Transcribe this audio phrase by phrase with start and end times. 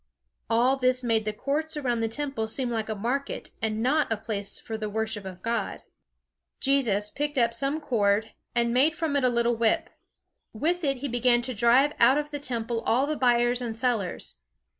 [0.49, 4.17] All this made the courts around the Temple seem like a market, and not a
[4.17, 5.83] place for the worship of God.
[5.83, 9.29] [Illustration: "Take these things away"] Jesus picked up some cord and made from it a
[9.29, 9.91] little whip.
[10.53, 14.37] With it he began to drive out of the Temple all the buyers and sellers.